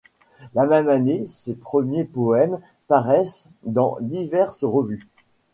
[0.55, 2.57] La même année, ses premiers poèmes
[2.87, 5.05] paraissent dans diverses revues.